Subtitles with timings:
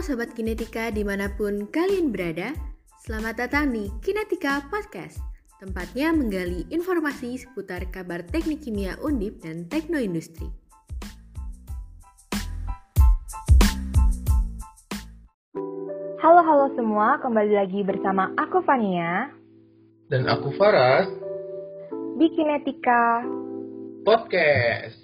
[0.00, 2.56] Halo Sobat Kinetika di mana pun kalian berada,
[3.04, 5.20] selamat datang di Kinetika Podcast,
[5.60, 10.48] tempatnya menggali informasi seputar kabar teknik kimia undip dan teknoindustri.
[16.24, 19.28] Halo-halo semua, kembali lagi bersama aku Fania.
[20.08, 21.12] Dan aku Faras.
[22.16, 23.20] Di Kinetika
[24.08, 24.96] Podcast.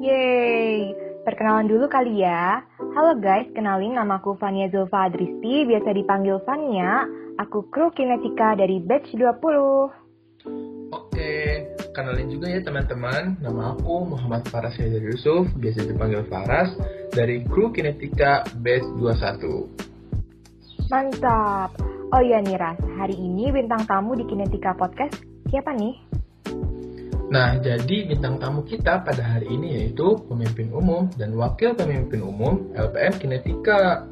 [0.00, 2.60] Yeay, perkenalan dulu kali ya.
[2.92, 7.08] Halo guys, kenalin namaku Fania Zulfa Adristi, biasa dipanggil Fania.
[7.40, 9.90] Aku kru Kinetika dari batch 20
[10.94, 11.34] Oke,
[11.90, 13.42] kenalin juga ya teman-teman.
[13.42, 16.70] Nama aku Muhammad Faras Haidar Yusuf Biasa dipanggil Faras
[17.10, 21.74] Dari kru Kinetika Batch 21 Mantap.
[22.14, 25.18] Oh iya nih Ras, hari ini bintang tamu di Kinetika Podcast
[25.50, 26.03] siapa nih?
[27.34, 32.70] Nah, jadi bintang tamu kita pada hari ini yaitu pemimpin umum dan wakil pemimpin umum
[32.78, 34.06] LPM Kinetika.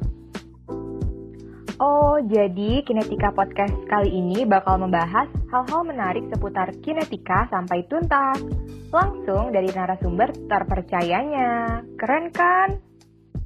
[1.79, 8.43] Oh, jadi Kinetika Podcast kali ini bakal membahas hal-hal menarik seputar kinetika sampai tuntas.
[8.91, 11.79] Langsung dari narasumber terpercayanya.
[11.95, 12.75] Keren kan?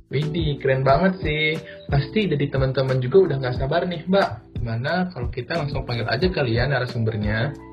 [0.09, 1.53] Widih, keren banget sih.
[1.85, 4.57] Pasti dari teman-teman juga udah nggak sabar nih, Mbak.
[4.57, 7.66] Gimana kalau kita langsung panggil aja kalian narasumbernya?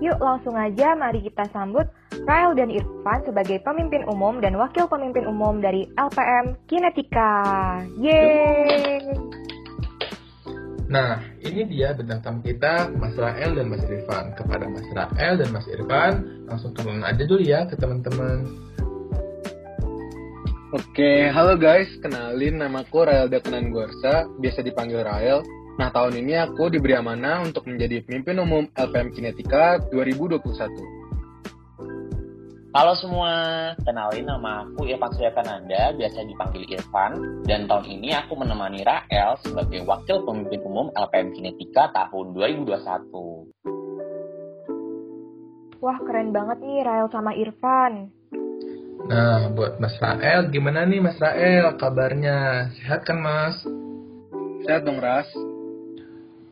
[0.00, 1.84] Yuk langsung aja mari kita sambut
[2.24, 7.32] Rael dan Irfan sebagai pemimpin umum dan wakil pemimpin umum dari LPM Kinetika.
[8.00, 9.00] Yeay!
[10.90, 14.34] Nah, ini dia bintang tamu kita, Mas Rael dan Mas Irfan.
[14.34, 18.42] Kepada Mas Rael dan Mas Irfan, langsung kenalan aja dulu ya ke teman-teman.
[20.70, 25.46] Oke, halo guys, kenalin namaku Rael Dakenan Gorsa, biasa dipanggil Rael.
[25.78, 30.42] Nah, tahun ini aku diberi amanah untuk menjadi pemimpin umum LPM Kinetika 2021.
[32.70, 33.34] Halo semua,
[33.82, 39.82] kenalin nama aku Irfan Suryakananda, biasa dipanggil Irfan, dan tahun ini aku menemani Rael sebagai
[39.82, 43.50] Wakil Pemimpin Umum LPM Kinetika tahun 2021.
[45.82, 48.14] Wah keren banget nih Rael sama Irfan.
[49.10, 52.70] Nah, buat Mas Rael, gimana nih Mas Rael kabarnya?
[52.78, 53.58] Sehat kan Mas?
[54.62, 55.26] Sehat dong, Ras?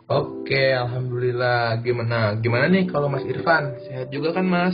[0.09, 1.85] Oke, Alhamdulillah.
[1.85, 2.41] Gimana?
[2.41, 3.77] Gimana nih kalau Mas Irfan?
[3.85, 4.73] Sehat juga kan Mas?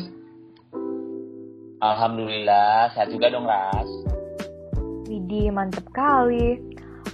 [1.82, 3.90] Alhamdulillah, sehat juga dong Ras.
[5.10, 6.62] Widih, mantep kali.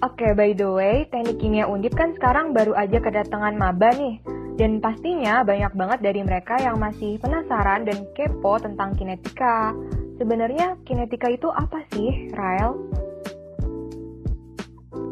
[0.04, 4.20] Oke, by the way, teknik kimia undip kan sekarang baru aja kedatangan maba nih.
[4.60, 9.72] Dan pastinya banyak banget dari mereka yang masih penasaran dan kepo tentang kinetika.
[10.20, 12.89] Sebenarnya kinetika itu apa sih, Rael?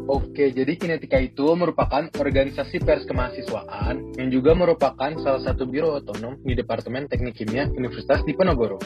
[0.09, 6.41] Oke, jadi Kinetika itu merupakan organisasi pers kemahasiswaan yang juga merupakan salah satu biro otonom
[6.41, 8.81] di Departemen Teknik Kimia Universitas Diponegoro.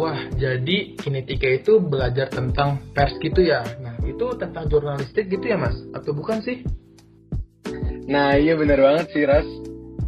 [0.00, 3.60] Wah, jadi kinetika itu belajar tentang pers gitu ya?
[3.84, 5.76] Nah, itu tentang jurnalistik gitu ya Mas?
[5.92, 6.64] Atau bukan sih?
[8.08, 9.44] Nah, iya bener banget sih, Ras.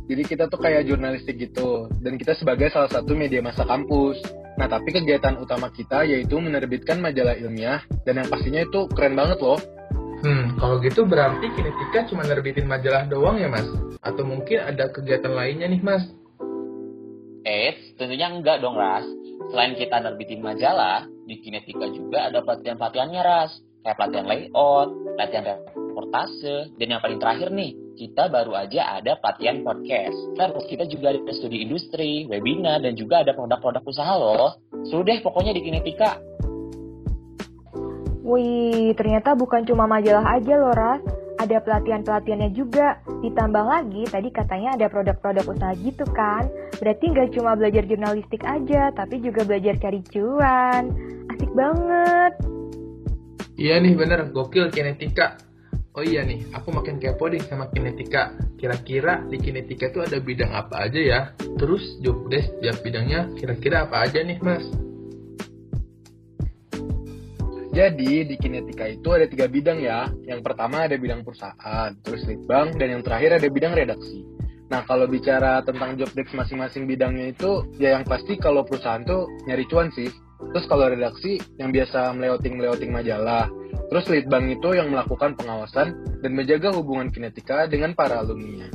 [0.08, 4.16] Jadi kita tuh kayak jurnalistik gitu, dan kita sebagai salah satu media masa kampus.
[4.62, 9.42] Nah, tapi kegiatan utama kita yaitu menerbitkan majalah ilmiah, dan yang pastinya itu keren banget
[9.42, 9.58] loh.
[10.22, 13.66] Hmm, kalau gitu berarti kinetika cuma nerbitin majalah doang ya Mas?
[14.06, 16.06] Atau mungkin ada kegiatan lainnya nih Mas?
[17.42, 19.02] Eits, tentunya enggak dong Ras.
[19.50, 23.58] Selain kita nerbitin majalah, di Kinetika juga ada pelatihan-pelatihannya Ras.
[23.82, 25.44] Kayak pelatihan layout, pelatihan
[25.74, 30.18] reportase, dan yang paling terakhir nih, kita baru aja ada pelatihan podcast.
[30.34, 34.58] Terus kita juga ada studi industri, webinar, dan juga ada produk-produk usaha loh.
[34.90, 36.18] Sudah deh pokoknya di Kinetika.
[38.26, 41.02] Wih, ternyata bukan cuma majalah aja loh, Ras.
[41.38, 42.98] Ada pelatihan-pelatihannya juga.
[43.22, 46.50] Ditambah lagi, tadi katanya ada produk-produk usaha gitu kan.
[46.82, 50.90] Berarti nggak cuma belajar jurnalistik aja, tapi juga belajar cari cuan.
[51.30, 52.32] Asik banget.
[53.54, 55.38] Iya nih bener, gokil kinetika.
[55.92, 58.32] Oh iya nih, aku makin kepo nih sama kinetika.
[58.56, 61.20] Kira-kira di kinetika itu ada bidang apa aja ya?
[61.60, 64.64] Terus job desk tiap bidangnya kira-kira apa aja nih mas?
[67.72, 70.08] Jadi di Kinetika itu ada tiga bidang ya.
[70.28, 74.28] Yang pertama ada bidang perusahaan, terus litbang, dan yang terakhir ada bidang redaksi.
[74.68, 79.24] Nah kalau bicara tentang job desk masing-masing bidangnya itu, ya yang pasti kalau perusahaan tuh
[79.48, 80.08] nyari cuan sih.
[80.52, 83.48] Terus kalau redaksi yang biasa meleoting-meleoting majalah.
[83.88, 88.68] Terus litbang itu yang melakukan pengawasan dan menjaga hubungan Kinetika dengan para alumni.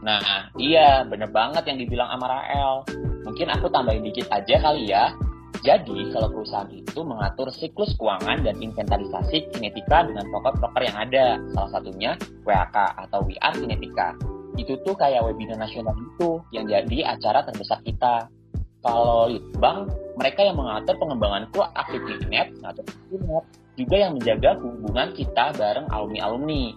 [0.00, 2.84] Nah, iya, bener banget yang dibilang sama Rael.
[3.28, 5.12] Mungkin aku tambahin dikit aja kali ya.
[5.60, 11.36] Jadi, kalau perusahaan itu mengatur siklus keuangan dan inventarisasi kinetika dengan broker-broker yang ada.
[11.52, 12.16] Salah satunya
[12.48, 14.16] WAK atau Are Kinetika.
[14.56, 18.32] Itu tuh kayak webinar nasional itu yang jadi acara terbesar kita.
[18.80, 22.80] Kalau litbang mereka yang mengatur pengembangan aktif di net atau
[23.12, 23.44] net,
[23.76, 26.72] juga yang menjaga hubungan kita bareng alumni-alumni.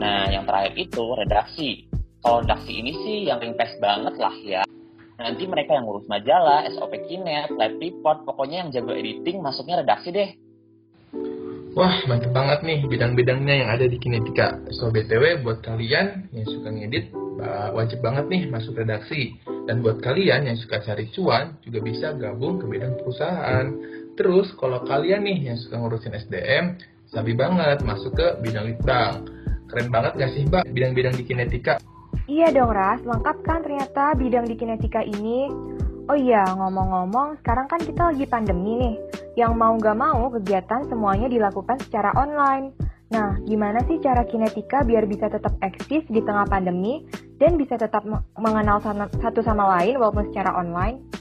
[0.00, 1.70] Nah, yang terakhir itu redaksi.
[2.24, 4.62] Kalau redaksi ini sih yang ringkas banget lah ya.
[5.20, 10.08] Nanti mereka yang ngurus majalah, SOP Kinet, live report, pokoknya yang jago editing masuknya redaksi
[10.08, 10.30] deh.
[11.72, 14.60] Wah, mantep banget nih bidang-bidangnya yang ada di Kinetika.
[14.76, 17.12] So, BTW buat kalian yang suka ngedit,
[17.72, 19.38] wajib banget nih masuk redaksi.
[19.68, 23.66] Dan buat kalian yang suka cari cuan, juga bisa gabung ke bidang perusahaan.
[24.18, 26.76] Terus, kalau kalian nih yang suka ngurusin SDM,
[27.08, 29.24] sabi banget masuk ke bidang litbang.
[29.72, 31.80] Keren banget gak sih, Mbak, bidang-bidang di Kinetika?
[32.28, 33.00] Iya dong, Ras.
[33.02, 35.48] Lengkap kan ternyata bidang di Kinetika ini?
[36.10, 38.94] Oh iya, ngomong-ngomong, sekarang kan kita lagi pandemi nih.
[39.38, 42.74] Yang mau nggak mau, kegiatan semuanya dilakukan secara online.
[43.12, 47.04] Nah, gimana sih cara kinetika biar bisa tetap eksis di tengah pandemi
[47.36, 48.08] dan bisa tetap
[48.40, 48.80] mengenal
[49.20, 51.12] satu sama lain walaupun secara online?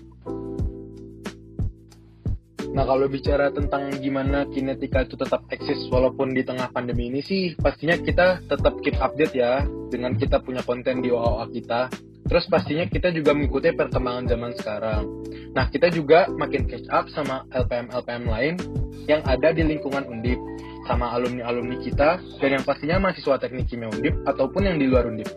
[2.71, 7.51] Nah kalau bicara tentang gimana kinetika itu tetap eksis walaupun di tengah pandemi ini sih
[7.59, 11.91] pastinya kita tetap keep update ya dengan kita punya konten di OAA kita
[12.31, 15.03] Terus pastinya kita juga mengikuti perkembangan zaman sekarang.
[15.51, 18.55] Nah, kita juga makin catch up sama LPM-LPM lain
[19.03, 20.39] yang ada di lingkungan Undip,
[20.87, 25.27] sama alumni-alumni kita, dan yang pastinya mahasiswa teknik kimia Undip ataupun yang di luar Undip.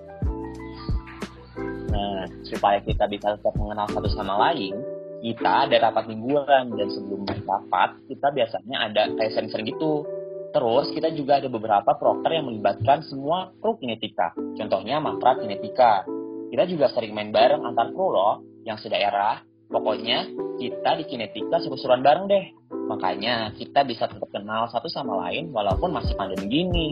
[1.91, 4.79] Nah, supaya kita bisa tetap mengenal satu sama lain,
[5.19, 10.07] kita ada rapat mingguan, dan sebelum rapat, kita biasanya ada kayak sering-sering gitu.
[10.55, 14.31] Terus kita juga ada beberapa proker yang melibatkan semua kru kinetika.
[14.55, 16.07] Contohnya makra kinetika
[16.55, 19.43] kita juga sering main bareng antar kru loh, yang sedaerah.
[19.67, 20.23] Pokoknya
[20.55, 22.47] kita di Kinetika seru-seruan bareng deh.
[22.71, 26.89] Makanya kita bisa tetap kenal satu sama lain walaupun masih pandemi gini.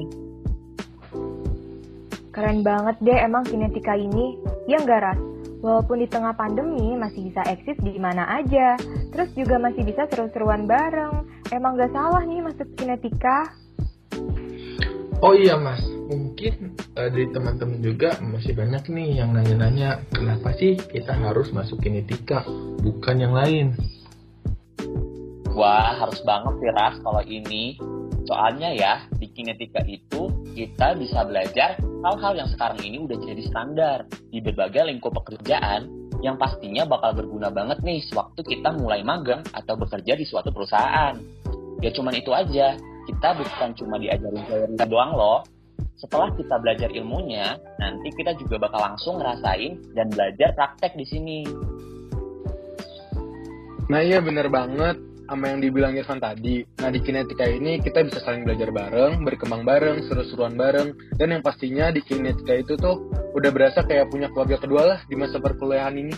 [2.35, 4.35] Keren banget deh emang Kinetika ini.
[4.67, 5.21] Ya enggak, Ras?
[5.63, 8.75] Walaupun di tengah pandemi masih bisa eksis di mana aja.
[9.15, 11.23] Terus juga masih bisa seru-seruan bareng.
[11.55, 13.47] Emang gak salah nih masuk Kinetika.
[15.23, 15.79] Oh iya mas,
[16.13, 21.81] mungkin uh, dari teman-teman juga masih banyak nih yang nanya-nanya kenapa sih kita harus masuk
[21.81, 22.45] kinetika,
[22.85, 23.73] bukan yang lain.
[25.53, 27.77] Wah harus banget sih Ras kalau ini.
[28.23, 31.75] Soalnya ya di kinetika itu kita bisa belajar
[32.07, 33.99] hal-hal yang sekarang ini udah jadi standar
[34.31, 35.91] di berbagai lingkup pekerjaan
[36.23, 41.19] yang pastinya bakal berguna banget nih sewaktu kita mulai magang atau bekerja di suatu perusahaan.
[41.83, 42.79] Ya cuman itu aja,
[43.11, 45.43] kita bukan cuma diajarin teori doang loh.
[45.97, 51.41] Setelah kita belajar ilmunya, nanti kita juga bakal langsung ngerasain dan belajar praktek di sini.
[53.91, 54.97] Nah iya bener banget
[55.29, 56.61] sama yang dibilang Irfan tadi.
[56.81, 60.93] Nah di kinetika ini kita bisa saling belajar bareng, berkembang bareng, seru-seruan bareng.
[61.17, 65.17] Dan yang pastinya di kinetika itu tuh udah berasa kayak punya keluarga kedua lah di
[65.17, 66.15] masa perkuliahan ini.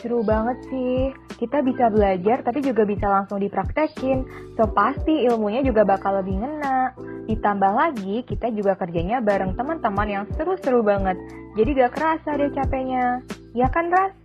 [0.00, 4.24] Seru banget sih kita bisa belajar tapi juga bisa langsung dipraktekin.
[4.56, 6.96] So pasti ilmunya juga bakal lebih ngena.
[7.28, 11.20] Ditambah lagi kita juga kerjanya bareng teman-teman yang seru-seru banget.
[11.52, 13.20] Jadi gak kerasa deh capeknya.
[13.52, 14.16] Ya kan Ras?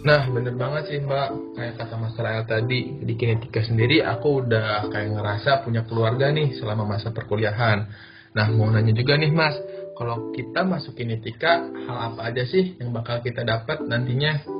[0.00, 1.60] Nah bener banget sih mbak.
[1.60, 2.80] Kayak kata Mas Rael tadi.
[3.04, 7.84] Di Kinetika sendiri aku udah kayak ngerasa punya keluarga nih selama masa perkuliahan.
[8.32, 9.60] Nah mau nanya juga nih Mas.
[9.96, 14.55] Kalau kita masuk Kinetika, hal apa aja sih yang bakal kita dapat nantinya?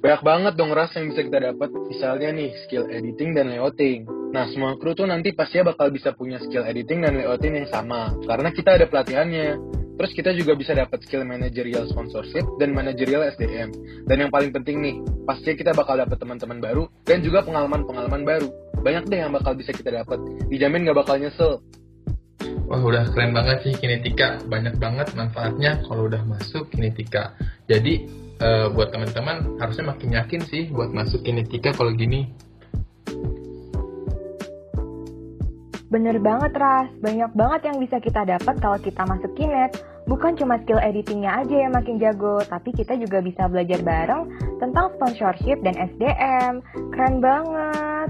[0.00, 4.08] Banyak banget dong ras yang bisa kita dapat, misalnya nih skill editing dan layouting.
[4.32, 8.16] Nah, semua kru tuh nanti pasti bakal bisa punya skill editing dan layouting yang sama,
[8.24, 9.60] karena kita ada pelatihannya.
[10.00, 13.68] Terus kita juga bisa dapat skill managerial sponsorship dan managerial SDM.
[14.08, 14.96] Dan yang paling penting nih,
[15.28, 18.48] pasti kita bakal dapat teman-teman baru dan juga pengalaman-pengalaman baru.
[18.80, 20.16] Banyak deh yang bakal bisa kita dapat.
[20.48, 21.60] Dijamin gak bakal nyesel.
[22.64, 27.36] Wah udah keren banget sih Kinetika, banyak banget manfaatnya kalau udah masuk Kinetika.
[27.68, 28.08] Jadi
[28.40, 32.32] uh, buat teman-teman harusnya makin yakin sih buat masuk kinetika kalau gini.
[35.90, 39.74] Bener banget Ras, banyak banget yang bisa kita dapat kalau kita masuk kinet.
[40.06, 44.30] Bukan cuma skill editingnya aja yang makin jago, tapi kita juga bisa belajar bareng
[44.62, 46.62] tentang sponsorship dan SDM.
[46.94, 48.08] Keren banget.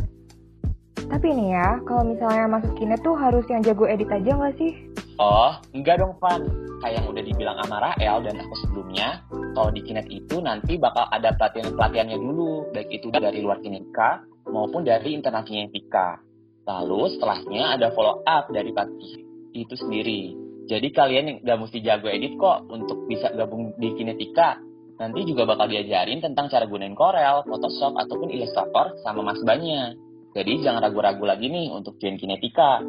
[1.09, 4.73] Tapi nih ya, kalau misalnya masuk kinet tuh harus yang jago edit aja nggak sih?
[5.21, 6.41] Oh, enggak dong, Van.
[6.81, 9.21] Kayak yang udah dibilang sama Rael dan aku sebelumnya,
[9.53, 14.81] kalau di Kinet itu nanti bakal ada pelatihan-pelatihannya dulu, baik itu dari luar Kinetika maupun
[14.81, 16.17] dari internal Kinetika.
[16.65, 19.13] Lalu setelahnya ada follow up dari pelatih
[19.53, 20.33] itu sendiri.
[20.73, 24.57] Jadi kalian nggak mesti jago edit kok untuk bisa gabung di Kinetika.
[25.05, 30.01] Nanti juga bakal diajarin tentang cara gunain Corel, Photoshop, ataupun Illustrator sama mas banyak.
[30.33, 32.81] Jadi jangan ragu-ragu lagi nih untuk join Kinetika.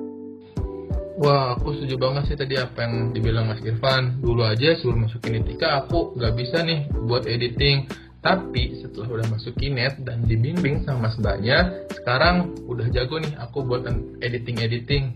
[1.22, 4.18] Wah, aku setuju banget sih tadi apa yang dibilang Mas Irfan.
[4.25, 7.86] Dulu aja sebelum masuk Kinetika aku nggak bisa nih buat editing.
[8.25, 13.62] Tapi setelah udah masuk Kinet dan dibimbing sama Mas Mbaknya, sekarang udah jago nih aku
[13.62, 13.86] buat
[14.22, 15.13] editing-editing.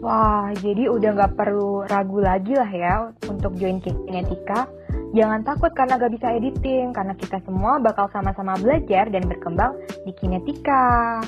[0.00, 4.64] Wah, jadi udah nggak perlu ragu lagi lah ya untuk join Kinetika.
[5.12, 9.76] Jangan takut karena gak bisa editing, karena kita semua bakal sama-sama belajar dan berkembang
[10.08, 11.20] di Kinetika.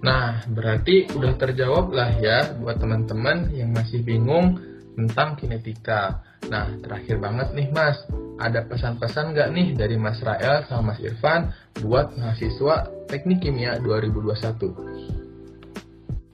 [0.00, 4.56] Nah, berarti udah terjawab lah ya buat teman-teman yang masih bingung
[4.96, 6.24] tentang kinetika.
[6.48, 8.00] Nah, terakhir banget nih Mas,
[8.40, 11.52] ada pesan-pesan nggak nih dari Mas Rael sama Mas Irfan
[11.84, 15.20] buat mahasiswa Teknik Kimia 2021?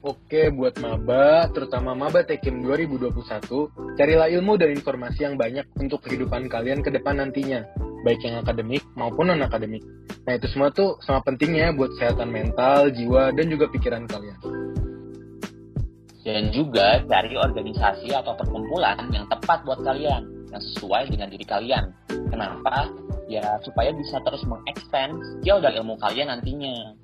[0.07, 6.47] Oke, buat maba, terutama maba Tekim 2021, carilah ilmu dan informasi yang banyak untuk kehidupan
[6.47, 7.67] kalian ke depan nantinya,
[8.07, 9.83] baik yang akademik maupun non-akademik.
[10.23, 14.39] Nah, itu semua tuh sama pentingnya buat kesehatan mental, jiwa, dan juga pikiran kalian.
[16.23, 21.91] Dan juga cari organisasi atau perkumpulan yang tepat buat kalian, yang sesuai dengan diri kalian.
[22.31, 22.87] Kenapa?
[23.27, 26.95] Ya, supaya bisa terus mengextend skill dan ilmu kalian nantinya.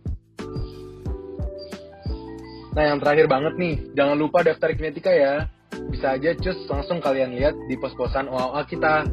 [2.74, 5.48] Nah, yang terakhir banget nih, jangan lupa daftar kinetika ya.
[5.92, 9.08] Bisa aja cus langsung kalian lihat di pos-posan OAA kita.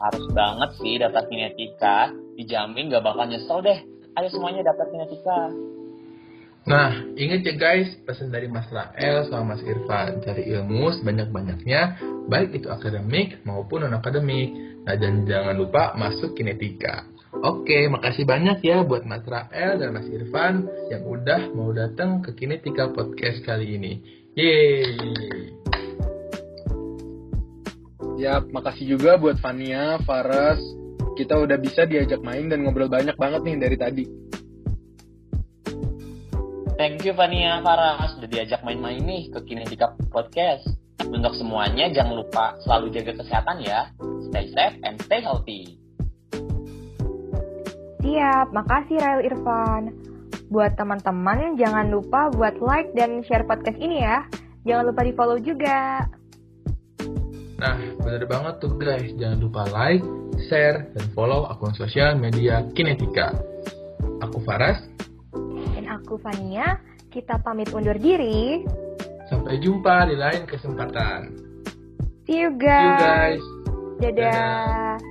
[0.00, 2.08] Harus banget sih daftar kinetika,
[2.40, 3.78] dijamin gak bakal nyesel deh.
[4.16, 5.52] Ayo semuanya daftar kinetika.
[6.68, 11.96] Nah, ingat ya guys, pesan dari Mas Rael sama Mas Irfan, cari ilmu sebanyak-banyaknya,
[12.28, 14.52] baik itu akademik maupun non-akademik.
[14.84, 17.08] Nah, dan jangan lupa masuk kinetika.
[17.40, 22.36] Oke, makasih banyak ya buat Mas Rael dan Mas Irfan yang udah mau datang ke
[22.36, 23.92] Kinetika Podcast kali ini.
[24.36, 25.79] Yeay!
[28.20, 30.60] Ya, makasih juga buat Fania, Faras.
[31.16, 34.04] Kita udah bisa diajak main dan ngobrol banyak banget nih dari tadi.
[36.76, 40.68] Thank you Fania Farah sudah diajak main-main nih ke Kinetika Podcast.
[41.00, 43.88] Untuk semuanya jangan lupa selalu jaga kesehatan ya.
[44.28, 45.80] Stay safe and stay healthy.
[48.04, 49.96] Siap, makasih Rael Irfan.
[50.52, 54.28] Buat teman-teman, jangan lupa buat like dan share podcast ini ya.
[54.68, 56.04] Jangan lupa di follow juga.
[57.60, 59.12] Nah, bener banget tuh guys.
[59.20, 60.00] Jangan lupa like,
[60.48, 63.36] share, dan follow akun sosial media Kinetika.
[64.24, 64.80] Aku Faras.
[65.76, 66.80] Dan aku Fania.
[67.12, 68.64] Kita pamit undur diri.
[69.28, 71.36] Sampai jumpa di lain kesempatan.
[72.24, 73.36] See you See you guys.
[73.36, 73.44] guys.
[74.00, 74.96] Dadah.
[74.96, 75.09] Dadah.